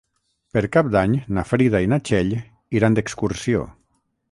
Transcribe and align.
Per 0.55 0.61
Cap 0.75 0.87
d'Any 0.95 1.13
na 1.37 1.43
Frida 1.51 1.83
i 1.87 1.91
na 1.93 2.01
Txell 2.09 2.33
iran 2.79 2.99
d'excursió. 2.99 3.65